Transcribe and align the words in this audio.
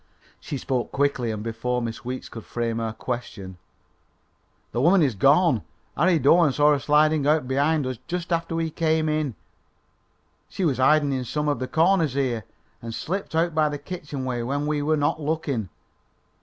She 0.39 0.57
spoke 0.57 0.91
quickly 0.91 1.29
and 1.29 1.43
before 1.43 1.79
Miss 1.79 2.03
Weeks 2.03 2.27
could 2.27 2.43
frame 2.43 2.79
her 2.79 2.91
question. 2.91 3.59
"The 4.71 4.81
woman 4.81 5.03
is 5.03 5.13
gone. 5.13 5.61
Harry 5.95 6.17
Doane 6.17 6.51
saw 6.53 6.71
her 6.71 6.79
sliding 6.79 7.27
out 7.27 7.47
behind 7.47 7.85
us 7.85 7.99
just 8.07 8.33
after 8.33 8.55
we 8.55 8.71
came 8.71 9.07
in. 9.07 9.35
She 10.49 10.65
was 10.65 10.79
hiding 10.79 11.11
in 11.13 11.23
some 11.23 11.47
of 11.47 11.59
the 11.59 11.67
corners 11.67 12.13
here, 12.15 12.45
and 12.81 12.95
slipped 12.95 13.35
out 13.35 13.53
by 13.53 13.69
the 13.69 13.77
kitchen 13.77 14.25
way 14.25 14.41
when 14.41 14.65
we 14.65 14.81
were 14.81 14.97
not 14.97 15.21
looking. 15.21 15.69